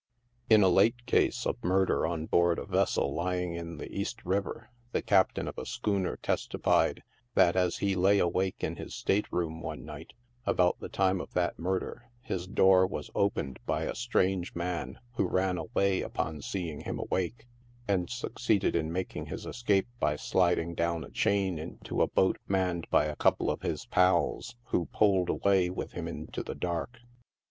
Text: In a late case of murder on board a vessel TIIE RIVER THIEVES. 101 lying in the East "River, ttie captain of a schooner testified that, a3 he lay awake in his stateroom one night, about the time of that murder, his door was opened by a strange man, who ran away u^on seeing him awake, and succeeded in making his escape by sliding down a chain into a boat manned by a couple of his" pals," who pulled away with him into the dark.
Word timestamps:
In 0.49 0.63
a 0.63 0.67
late 0.67 1.05
case 1.05 1.45
of 1.45 1.63
murder 1.63 2.07
on 2.07 2.25
board 2.25 2.57
a 2.57 2.65
vessel 2.65 3.03
TIIE 3.03 3.05
RIVER 3.05 3.17
THIEVES. 3.17 3.17
101 3.17 3.37
lying 3.37 3.53
in 3.73 3.77
the 3.77 3.95
East 4.01 4.25
"River, 4.25 4.69
ttie 4.95 5.05
captain 5.05 5.47
of 5.47 5.59
a 5.59 5.65
schooner 5.67 6.17
testified 6.17 7.03
that, 7.35 7.53
a3 7.53 7.77
he 7.77 7.95
lay 7.95 8.17
awake 8.17 8.63
in 8.63 8.77
his 8.77 8.95
stateroom 8.95 9.61
one 9.61 9.85
night, 9.85 10.13
about 10.47 10.79
the 10.79 10.89
time 10.89 11.21
of 11.21 11.31
that 11.33 11.59
murder, 11.59 12.09
his 12.23 12.47
door 12.47 12.87
was 12.87 13.11
opened 13.13 13.59
by 13.67 13.83
a 13.83 13.93
strange 13.93 14.55
man, 14.55 14.97
who 15.17 15.27
ran 15.27 15.59
away 15.59 16.01
u^on 16.01 16.43
seeing 16.43 16.79
him 16.81 16.97
awake, 16.97 17.45
and 17.87 18.09
succeeded 18.09 18.75
in 18.75 18.91
making 18.91 19.27
his 19.27 19.45
escape 19.45 19.87
by 19.99 20.15
sliding 20.15 20.73
down 20.73 21.03
a 21.03 21.11
chain 21.11 21.59
into 21.59 22.01
a 22.01 22.07
boat 22.07 22.39
manned 22.47 22.87
by 22.89 23.05
a 23.05 23.15
couple 23.15 23.51
of 23.51 23.61
his" 23.61 23.85
pals," 23.91 24.55
who 24.69 24.87
pulled 24.87 25.29
away 25.29 25.69
with 25.69 25.91
him 25.91 26.07
into 26.07 26.41
the 26.41 26.55
dark. 26.55 26.97